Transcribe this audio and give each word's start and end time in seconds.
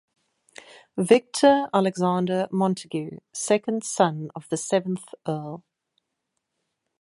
Victor 0.97 1.69
Alexander 1.71 2.47
Montagu, 2.51 3.19
second 3.33 3.83
son 3.83 4.31
of 4.35 4.49
the 4.49 4.57
seventh 4.57 5.13
Earl. 5.27 5.63